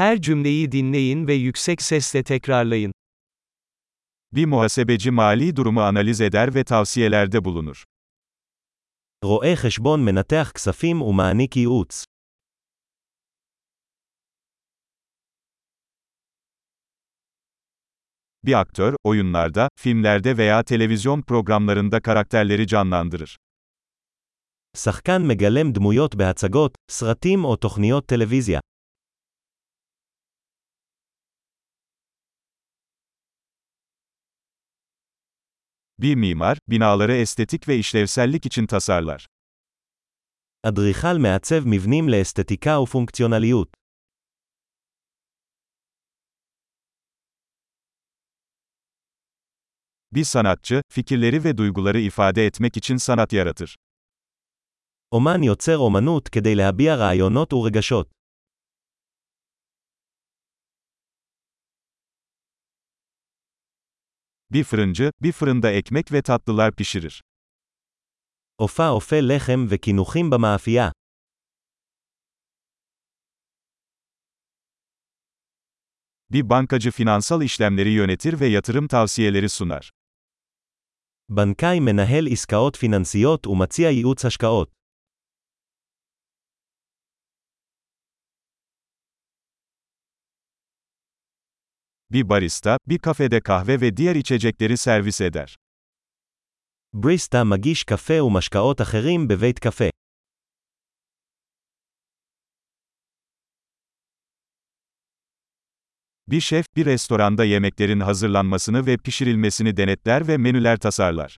Her 0.00 0.21
cümleyi 0.21 0.71
dinleyin 0.71 1.27
ve 1.27 1.33
yüksek 1.33 1.81
sesle 1.81 2.23
tekrarlayın. 2.23 2.93
Bir 4.33 4.45
muhasebeci 4.45 5.11
mali 5.11 5.55
durumu 5.55 5.81
analiz 5.81 6.21
eder 6.21 6.55
ve 6.55 6.63
tavsiyelerde 6.63 7.45
bulunur. 7.45 7.83
רואה 9.23 9.55
חשבון 9.55 10.05
מנתח 10.05 10.51
כספים 10.55 11.01
ומעניק 11.01 11.57
ייעוץ. 11.57 12.05
Bir 18.43 18.53
aktör, 18.53 18.95
oyunlarda, 19.03 19.69
filmlerde 19.79 20.37
veya 20.37 20.63
televizyon 20.63 21.21
programlarında 21.21 22.01
karakterleri 22.01 22.67
canlandırır. 22.67 23.37
שחקן 24.77 25.21
מגלם 25.21 25.71
דמויות 25.71 26.15
בהצגות, 26.15 26.75
סרטים 26.91 27.45
או 27.45 27.55
תוכניות 27.55 28.05
טלוויזיה. 28.05 28.59
Bir 36.00 36.14
mimar, 36.14 36.58
binaları 36.68 37.16
estetik 37.16 37.68
ve 37.68 37.76
işlevsellik 37.76 38.46
için 38.46 38.66
tasarlar. 38.66 39.26
אדריכל 40.64 41.18
מעצב 41.18 41.66
מבנים 41.66 42.08
לאסתטיקה 42.08 42.80
ופונקציונליות. 42.80 43.68
Bir 50.12 50.24
sanatçı, 50.24 50.82
fikirleri 50.88 51.44
ve 51.44 51.56
duyguları 51.58 52.00
ifade 52.00 52.46
etmek 52.46 52.76
için 52.76 52.96
sanat 52.96 53.32
yaratır. 53.32 53.76
אומן 55.12 55.42
יוצר 55.42 55.78
אומנות 55.78 56.28
כדי 56.28 56.54
להביע 56.54 56.96
רעיונות 56.96 57.52
ורגשות. 57.52 58.16
Bir 64.52 64.64
fırıncı, 64.64 65.12
bir 65.22 65.32
fırında 65.32 65.70
ekmek 65.70 66.12
ve 66.12 66.22
tatlılar 66.22 66.72
pişirir. 66.76 67.22
אופה 68.58 68.88
אופה 68.88 69.16
לחם 69.20 69.66
וקינוחים 69.70 70.30
במאפייה. 70.30 70.92
Bir 76.30 76.50
bankacı 76.50 76.90
finansal 76.90 77.42
işlemleri 77.42 77.90
yönetir 77.90 78.40
ve 78.40 78.46
yatırım 78.46 78.88
tavsiyeleri 78.88 79.48
sunar. 79.48 79.90
בנקאי 81.28 81.80
מנהל 81.80 82.26
עסקאות 82.32 82.76
פיננסיות 82.76 83.46
ומציע 83.46 83.90
ייעוץ 83.90 84.24
השקעות. 84.24 84.70
Bir 92.12 92.28
barista, 92.28 92.78
bir 92.86 92.98
kafede 92.98 93.40
kahve 93.40 93.80
ve 93.80 93.96
diğer 93.96 94.14
içecekleri 94.16 94.76
servis 94.76 95.20
eder. 95.20 95.56
בריסטה 96.92 97.44
מגיש 97.44 97.84
קפה 97.84 98.22
ומשקאות 98.22 98.80
אחרים 98.80 99.28
בבית 99.28 99.58
קפה. 99.58 99.90
Bir 106.28 106.40
şef, 106.40 106.66
bir 106.76 106.86
restoranda 106.86 107.44
yemeklerin 107.44 108.00
hazırlanmasını 108.00 108.86
ve 108.86 108.96
pişirilmesini 108.96 109.76
denetler 109.76 110.28
ve 110.28 110.36
menüler 110.36 110.76
tasarlar. 110.76 111.36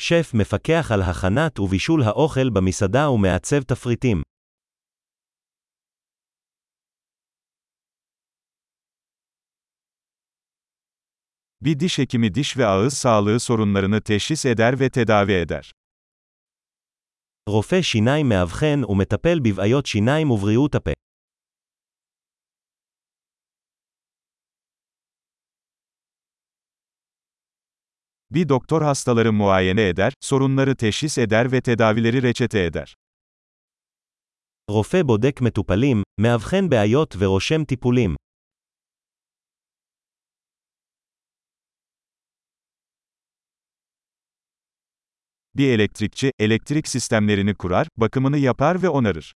שף 0.00 0.34
מפקח 0.34 0.92
על 0.92 1.02
הכנת 1.02 1.60
ובישול 1.60 2.02
האוכל 2.02 2.50
במסעדה 2.50 3.10
ומעצב 3.10 3.62
תפריטים. 3.62 4.22
Bir 11.60 11.80
diş 11.80 11.98
hekimi 11.98 12.34
diş 12.34 12.56
ve 12.56 12.66
ağız 12.66 12.94
sağlığı 12.94 13.40
sorunlarını 13.40 14.00
teşhis 14.00 14.46
eder 14.46 14.80
ve 14.80 14.90
tedavi 14.90 15.32
eder. 15.32 15.72
רופא 17.48 17.82
שיניים 17.82 18.28
מאבחן 18.28 18.84
ומטפל 18.88 19.38
בבעיות 19.40 19.86
שיניים 19.86 20.30
ובריאות 20.30 20.74
הפה. 20.74 20.92
Bir 28.30 28.48
doktor 28.48 28.82
hastaları 28.82 29.32
muayene 29.32 29.88
eder, 29.88 30.12
sorunları 30.20 30.76
teşhis 30.76 31.18
eder 31.18 31.52
ve 31.52 31.60
tedavileri 31.60 32.22
reçete 32.22 32.64
eder. 32.64 32.94
רופא 34.70 35.02
בודק 35.02 35.40
מטופלים, 35.40 36.02
מאבחן 36.20 36.68
בעיות 36.68 37.16
ורושם 37.18 37.64
טיפולים. 37.64 38.16
Bir 45.56 45.68
elektrikçi, 45.68 46.32
elektrik 46.38 46.88
sistemlerini 46.88 47.54
kurar, 47.54 47.86
bakımını 47.96 48.38
yapar 48.38 48.82
ve 48.82 48.88
onarır. 48.88 49.32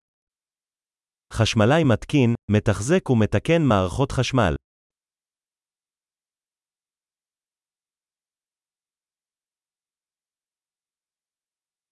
חשמלאי 1.34 1.84
מתקין, 1.84 2.36
מתחזק 2.50 3.10
ומתקן 3.10 3.62
מערכות 3.62 4.12
חשמל. 4.12 4.56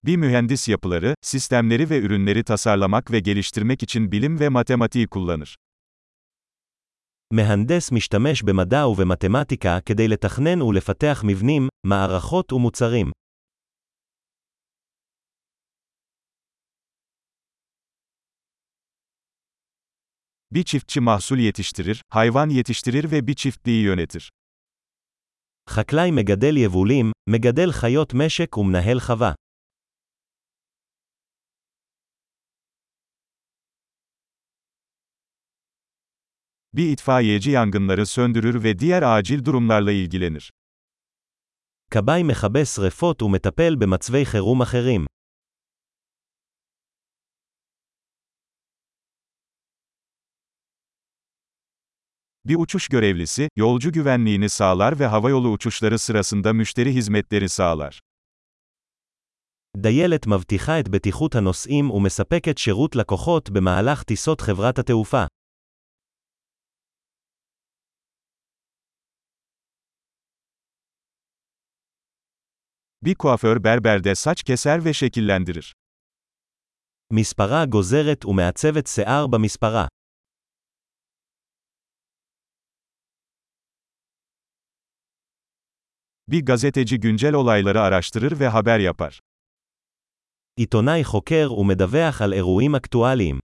Bir 0.04 0.16
mühendis 0.16 0.68
yapıları, 0.68 1.14
sistemleri 1.22 1.90
ve 1.90 1.98
ürünleri 1.98 2.44
tasarlamak 2.44 3.10
ve 3.10 3.20
geliştirmek 3.20 3.82
için 3.82 4.12
bilim 4.12 4.40
ve 4.40 4.48
matematiği 4.48 5.06
kullanır. 5.06 5.56
מהנדס 7.32 7.92
משתמש 7.92 8.42
במדע 8.42 8.86
ובמתמטיקה 8.86 9.80
כדי 9.86 10.08
לתכנן 10.08 10.62
ולפתח 10.62 11.24
מבנים, 11.24 11.68
מערכות 11.84 12.52
ומוצרים. 12.52 13.12
Bir 20.50 20.62
çiftçi 20.62 21.00
mahsul 21.00 21.38
yetiştirir, 21.38 22.02
hayvan 22.08 22.48
yetiştirir 22.48 23.10
ve 23.10 23.26
bir 23.26 23.34
çiftliği 23.34 23.82
yönetir. 23.82 24.30
חקלאי 25.66 26.10
מגדל 26.10 26.56
יבולים, 26.56 27.12
מגדל 27.26 27.72
חיות 27.72 28.14
משק 28.14 28.58
ומנהל 28.58 29.00
חווה. 29.00 29.34
Bir 36.72 36.88
itfaiyeci 36.92 37.50
yangınları 37.50 38.06
söndürür 38.06 38.64
ve 38.64 38.78
diğer 38.78 39.02
acil 39.02 39.44
durumlarla 39.44 39.92
ilgilenir. 39.92 40.52
כבאי 41.90 42.22
מכבה 42.22 42.64
שרפות 42.64 43.22
ומטפל 43.22 43.76
במצבי 43.76 44.24
חירום 44.24 44.62
אחרים. 44.62 45.06
Bir 52.46 52.56
uçuş 52.56 52.88
görevlisi, 52.88 53.48
yolcu 53.56 53.92
güvenliğini 53.92 54.48
sağlar 54.48 54.98
ve 55.00 55.06
havayolu 55.06 55.50
uçuşları 55.50 55.98
sırasında 55.98 56.52
müşteri 56.52 56.94
hizmetleri 56.94 57.48
sağlar. 57.48 58.00
דיילת 59.76 60.26
מבטיחה 60.26 60.80
את 60.80 60.88
בטיחות 60.88 61.34
הנוסעים 61.34 61.90
ומספקת 61.90 62.58
שירות 62.58 62.96
לקוחות 62.96 63.50
במהלך 63.50 64.02
טיסות 64.02 64.40
חברת 64.40 64.78
התעופה. 64.78 65.26
Bir 73.04 73.14
kuaför 73.14 73.64
berberde 73.64 74.14
saç 74.14 74.42
keser 74.42 74.84
ve 74.84 74.92
şekillendirir. 74.92 75.72
מספרה 77.10 77.66
גוזרת 77.66 78.24
ומעצבת 78.24 78.86
שיער 78.86 79.26
במספרה. 79.26 79.88
Bir 86.28 86.44
gazeteci 86.44 87.00
güncel 87.00 87.34
olayları 87.34 87.80
araştırır 87.80 88.40
ve 88.40 88.48
haber 88.48 88.78
yapar. 88.78 89.20
עיתונאי 90.56 91.04
חוקר 91.04 91.52
ומדווח 91.52 92.22
על 92.22 92.32
אירועים 92.32 92.74
אקטואליים. 92.74 93.38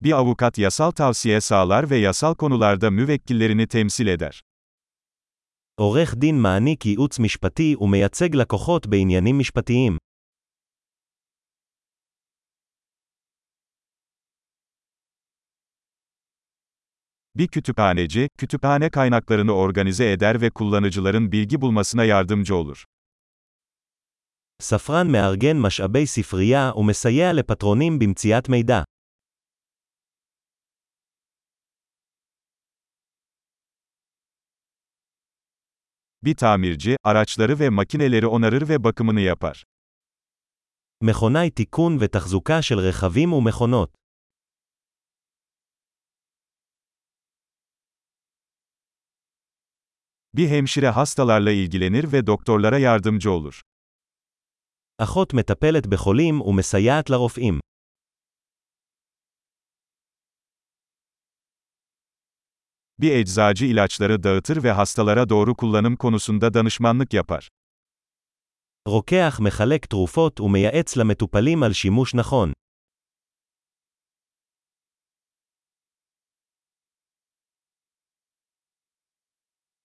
Bir 0.00 0.12
avukat 0.12 0.58
yasal 0.58 0.90
tavsiye 0.90 1.40
sağlar 1.40 1.90
ve 1.90 1.96
yasal 1.96 2.34
konularda 2.34 2.90
müvekkillerini 2.90 3.66
temsil 3.66 4.06
eder. 4.06 4.40
עורך 5.80 6.14
דין 6.14 6.42
מעניק 6.42 6.86
ייעוץ 6.86 7.18
משפטי 7.18 7.76
ומייצג 7.80 8.34
לקוחות 8.34 8.86
בעניינים 8.86 9.38
משפטיים. 9.38 9.98
Bir 17.36 17.48
kütüphaneci, 17.48 18.28
kütüphane 18.38 18.90
kaynaklarını 18.90 19.52
organize 19.52 20.12
eder 20.12 20.40
ve 20.40 20.50
kullanıcıların 20.50 21.32
bilgi 21.32 21.60
bulmasına 21.60 22.04
yardımcı 22.04 22.56
olur. 22.56 22.84
ספרן 24.62 25.06
מארגן 25.06 25.56
משאבי 25.56 26.06
ספרייה 26.06 26.72
ומסייע 26.76 27.32
לפטרונים 27.32 27.98
במציאת 27.98 28.48
מידע. 28.48 28.84
Bir 36.22 36.34
tamirci, 36.36 36.96
araçları 37.02 37.58
ve 37.58 37.68
makineleri 37.68 38.26
onarır 38.26 38.68
ve 38.68 38.84
bakımını 38.84 39.20
yapar. 39.20 39.64
מכונאי 41.02 41.50
תיקון 41.50 41.96
ותחזוקה 42.00 42.62
של 42.62 42.78
רכבים 42.78 43.32
ומכונות. 43.32 43.97
Bir 50.34 50.48
hemşire 50.48 50.88
hastalarla 50.88 51.50
ilgilenir 51.50 52.12
ve 52.12 52.26
doktorlara 52.26 52.78
yardımcı 52.78 53.30
olur. 53.30 53.60
אחות 54.98 55.34
מטפלת 55.34 55.86
בחולים 55.86 56.40
ומסייעת 56.40 57.10
לרופאים. 57.10 57.60
Bir 62.98 63.12
eczacı 63.12 63.66
ilaçları 63.66 64.22
dağıtır 64.22 64.62
ve 64.62 64.70
hastalara 64.72 65.28
doğru 65.28 65.54
kullanım 65.54 65.96
konusunda 65.96 66.54
danışmanlık 66.54 67.12
yapar. 67.14 67.48
רוקח 68.88 69.40
מחלק 69.40 69.86
תרופות 69.86 70.40
ומייעץ 70.40 70.96
למטופלים 70.96 71.62
על 71.62 71.72
שימוש 71.72 72.14
נכון. 72.14 72.52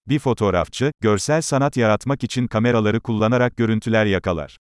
Bir 0.07 0.19
fotoğrafçı, 0.19 0.91
görsel 1.01 1.41
sanat 1.41 1.77
yaratmak 1.77 2.23
için 2.23 2.47
kameraları 2.47 2.99
kullanarak 3.01 3.57
görüntüler 3.57 4.05
yakalar. 4.05 4.57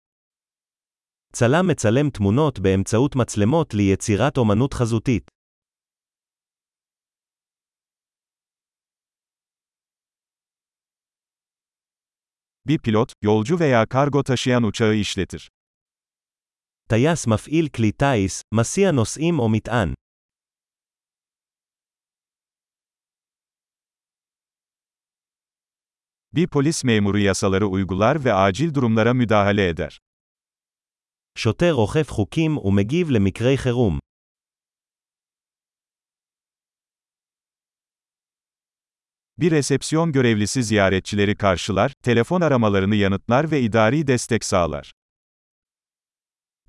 צלם 1.33 1.67
מצלם 1.67 2.09
תמונות 2.09 2.59
באמצעות 2.59 3.15
מצלמות 3.15 3.73
ליצירת 3.73 4.37
אומנות 4.37 4.73
חזותית. 4.73 5.31
Bir 12.67 12.79
pilot, 12.79 13.13
yolcu 13.21 13.59
veya 13.59 13.85
kargo 13.85 14.23
taşıyan 14.23 14.63
uçağı 14.63 14.95
işletir. 14.95 15.49
טייס 16.89 17.27
מפעיל 17.27 17.67
כלי 17.67 17.91
טיס, 17.91 18.41
מסיע 18.53 18.91
נוסעים 18.91 19.39
או 19.39 19.49
מטען. 19.49 19.93
Bir 26.33 26.47
polis 26.47 26.83
memuru 26.83 27.19
yasaları 27.19 27.67
uygular 27.67 28.25
ve 28.25 28.33
acil 28.33 28.73
durumlara 28.73 29.13
müdahale 29.13 29.67
eder. 29.67 29.99
שוטר 31.37 31.73
אוכף 31.73 32.09
חוקים 32.09 32.57
ומגיב 32.57 33.11
למקרי 33.11 33.57
חירום. 33.57 33.99
Bir 39.37 39.51
resepsiyon 39.51 40.11
görevlisi 40.11 40.63
ziyaretçileri 40.63 41.35
karşılar, 41.35 41.91
telefon 42.03 42.41
aramalarını 42.41 42.95
yanıtlar 42.95 43.51
ve 43.51 43.61
idari 43.61 44.07
destek 44.07 44.43
sağlar. 44.45 44.91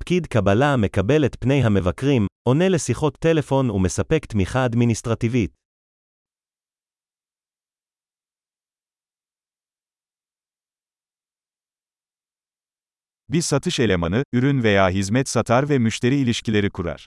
פקיד 0.00 0.26
קבלה 0.26 0.76
מקבל 0.76 1.25
את 1.25 1.37
פני 1.40 1.64
המבקרים, 1.64 2.26
עונה 2.43 2.69
לשיחות 2.69 3.17
טלפון 3.17 3.70
ומספק 3.70 4.26
תמיכה 4.26 4.67
אדמיניסטרטיבית. 4.67 5.59
Bir 13.31 13.43
satış 13.43 13.81
elemanı, 13.81 14.25
ürün 14.32 14.62
veya 14.62 14.90
hizmet 14.90 15.28
satar 15.28 15.69
ve 15.69 15.78
müşteri 15.78 16.17
ilişkileri 16.17 16.70
kurar. 16.70 17.06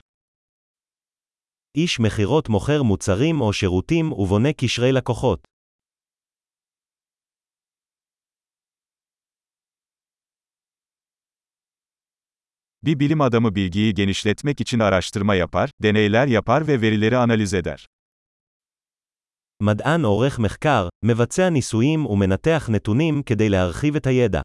איש 1.74 2.00
מכירות 2.00 2.48
מוכר 2.48 2.82
מוצרים 2.82 3.40
או 3.40 3.52
שירותים 3.52 4.12
ובונה 4.12 4.52
קשרי 4.52 4.92
לקוחות. 4.92 5.46
Bir 12.82 13.00
bilim 13.00 13.20
adamı 13.20 13.54
bilgiyi 13.54 13.94
genişletmek 13.94 14.60
için 14.60 14.78
araştırma 14.78 15.34
yapar, 15.34 15.70
deneyler 15.82 16.26
yapar 16.26 16.66
ve 16.68 16.80
verileri 16.80 17.16
analiz 17.16 17.54
eder. 17.54 17.86
מדען 19.62 20.04
עורך 20.04 20.38
מחקר, 20.38 20.88
מבצע 21.04 21.50
ניסויים 21.50 22.06
ומנתח 22.06 22.68
נתונים 22.70 23.22
כדי 23.22 23.48
להרחיב 23.48 23.96
את 23.96 24.06
הידע. 24.06 24.42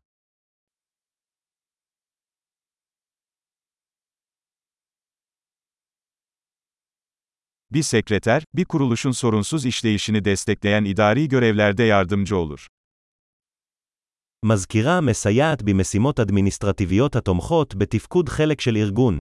Bir 7.71 7.83
sekreter, 7.83 8.43
bir 8.53 8.65
kuruluşun 8.65 9.11
sorunsuz 9.11 9.65
işleyişini 9.65 10.25
destekleyen 10.25 10.83
idari 10.85 11.27
görevlerde 11.27 11.83
yardımcı 11.83 12.37
olur. 12.37 12.67
מזכירה 14.43 15.01
מסייעת 15.01 15.63
במשימות 15.63 16.19
אדמיניסטרטיביות 16.19 17.15
התומכות 17.15 17.75
בתפקוד 17.75 18.29
חלק 18.29 18.61
של 18.61 18.75
ארגון. 18.75 19.19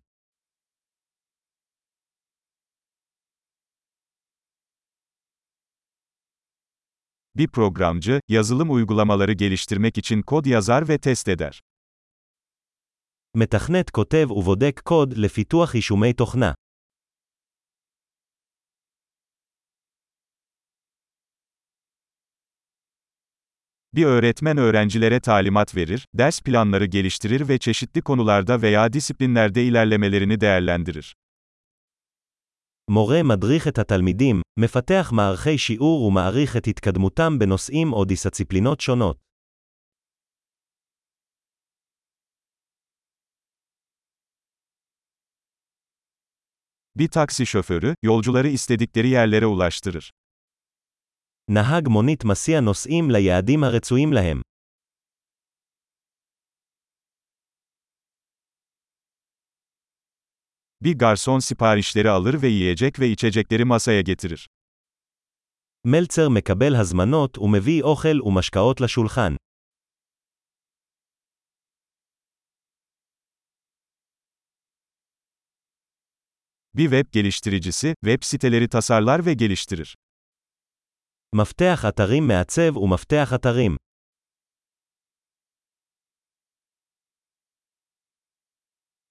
Bir 7.37 7.49
programcı, 7.49 8.21
yazılım 8.29 8.71
uygulamaları 8.71 9.33
geliştirmek 9.33 9.99
için 9.99 10.23
kod 10.23 10.47
yazar 10.47 10.89
ve 10.89 10.99
test 10.99 11.29
eder. 11.29 11.61
מתכנת 13.37 13.91
כותב 13.91 14.31
ובודק 14.31 14.81
קוד 14.85 15.12
לפיתוח 15.17 15.75
יישומי 15.75 16.12
תוכנה. 16.12 16.55
Bir 23.95 24.05
öğretmen 24.05 24.56
öğrencilere 24.56 25.21
talimat 25.21 25.77
verir, 25.77 26.06
ders 26.15 26.41
planları 26.41 26.85
geliştirir 26.85 27.49
ve 27.49 27.59
çeşitli 27.59 28.03
konularda 28.03 28.62
veya 28.62 28.93
disiplinlerde 28.93 29.65
ilerlemelerini 29.65 30.41
değerlendirir. 30.41 31.15
מורה 32.89 33.23
מדריך 33.23 33.69
את 33.69 33.79
התלמידים, 33.79 34.43
מפתח 34.59 35.11
מערכי 35.12 35.59
שיעור 35.59 36.03
ומעריך 36.03 36.56
את 36.56 36.69
התקדמותם 36.69 37.39
בנושאים 37.39 37.93
או 37.93 38.05
דיסציפלינות 38.05 38.81
שונות. 38.81 39.19
Bir 46.96 47.08
taksi 47.08 47.46
şoförü, 47.46 47.94
yolcuları 48.03 48.49
istedikleri 48.49 49.08
yerlere 49.08 49.46
ulaştırır. 49.46 50.13
נהג 51.51 51.89
מונית 51.89 52.25
מסיע 52.25 52.61
נוסעים 52.61 53.11
ליעדים 53.11 53.65
הרצויים 53.65 54.13
להם. 54.13 54.41
Bir 60.84 60.99
garson 60.99 61.39
siparişleri 61.41 62.11
alır 62.11 62.43
ve 62.43 62.49
yiyecek 62.49 63.01
ve 63.01 63.08
içecekleri 63.08 63.65
masaya 63.65 64.01
getirir. 64.01 64.49
מלצר 65.84 66.29
מקבל 66.29 66.75
הזמנות 66.75 67.39
ומביא 67.39 67.82
אוכל 67.82 68.23
ומשקאות 68.23 68.81
לשולחן. 68.81 69.37
Bir 76.75 76.91
web 76.91 77.13
geliştiricisi, 77.13 77.94
web 78.05 78.23
siteleri 78.23 78.69
tasarlar 78.69 79.27
ve 79.27 79.34
geliştirir. 79.34 79.94
מפתח 81.37 81.84
אתרים 81.89 82.29
מעצב 82.29 82.77
ומפתח 82.77 83.32
אתרים. 83.34 83.77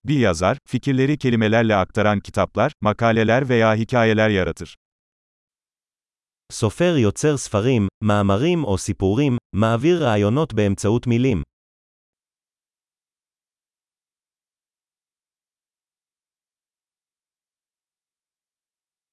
Bir 0.08 0.20
yazar, 0.20 0.58
fikirleri 0.66 1.18
kelimelerle 1.18 1.76
aktaran 1.76 2.20
kitaplar, 2.20 2.72
makaleler 2.82 3.50
veya 3.50 3.76
hikayeler 3.76 4.30
yaratır. 4.30 4.76
סופר 6.52 6.98
יוצר 6.98 7.38
ספרים, 7.38 7.88
מאמרים 8.04 8.64
או 8.64 8.78
סיפורים, 8.78 9.38
מעביר 9.56 10.04
רעיונות 10.04 10.54
באמצעות 10.54 11.08
מילים. 11.08 11.44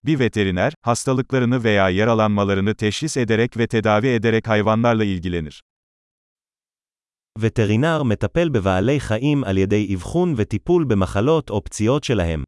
Bir 0.05 0.19
veteriner, 0.19 0.73
hastalıklarını 0.83 1.65
veya 1.65 1.91
yaralanmalarını 1.91 2.75
teşhis 2.75 3.17
ederek 3.17 3.57
ve 3.57 3.67
tedavi 3.67 4.07
ederek 4.07 4.49
hayvanlarla 4.49 5.05
ilgilenir. 5.05 5.63
וטרינר 7.39 8.03
מטפל 8.03 8.49
בבעלי 8.49 9.01
חיים 9.01 9.45
על 9.45 9.59
ידי 9.59 9.95
אבחון 9.95 10.35
וטיפול 10.37 10.85
במחלות 10.85 11.51
או 11.51 11.65
פציעות 11.65 12.05
שלהם. 12.05 12.45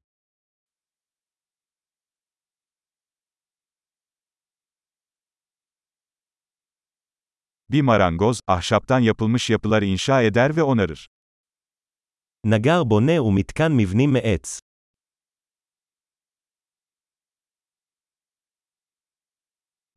Bir 7.73 7.83
marangoz, 7.83 8.41
ahşaptan 8.49 9.01
yapılmış 9.01 9.51
yapılar 9.51 9.83
inşa 9.83 10.23
eder 10.23 10.57
ve 10.57 10.63
onarır. 10.63 11.07
נגר 12.47 12.85
בונה 12.85 13.23
ומתקן 13.23 13.73
מבנים 13.73 14.13
מעץ. 14.13 14.61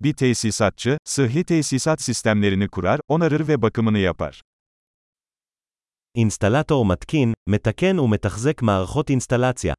Bir 0.01 0.13
tesisatçı, 0.13 0.98
sıhhi 1.04 1.44
tesisat 1.44 2.01
sistemlerini 2.01 2.68
kurar, 2.68 3.00
onarır 3.08 3.48
ve 3.48 3.62
bakımını 3.62 4.00
yapar. 4.00 4.42
אינסטלטור 6.15 6.86
מתקין, 6.86 7.34
מתקן 7.50 8.00
ומתחזק 8.00 8.62
מערכות 8.62 9.10
אינסטלציה. 9.10 9.74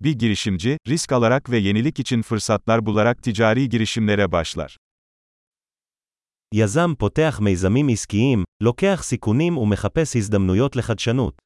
Bir 0.00 0.18
girişimci, 0.18 0.78
risk 0.88 1.12
alarak 1.12 1.50
ve 1.50 1.58
yenilik 1.58 2.00
için 2.00 2.22
fırsatlar 2.22 2.86
bularak 2.86 3.22
ticari 3.22 3.68
girişimlere 3.68 4.32
başlar. 4.32 4.76
יזם 6.54 6.94
פותח 6.98 7.40
מיזמים 7.40 7.88
עסקיים, 7.88 8.44
לוקח 8.62 9.02
סיכונים 9.02 9.58
ומחפש 9.58 10.16
הזדמנויות 10.16 10.76
לחדשנות. 10.76 11.45